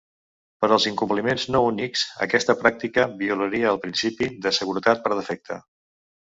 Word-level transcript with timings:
Per 0.63 0.67
als 0.75 0.85
incompliments 0.91 1.43
no 1.55 1.61
únics, 1.71 2.05
aquesta 2.27 2.55
pràctica 2.63 3.05
violaria 3.21 3.69
el 3.75 3.79
principi 3.85 4.31
de 4.47 4.55
"seguretat 4.61 5.05
per 5.05 5.15
defecte". 5.21 5.61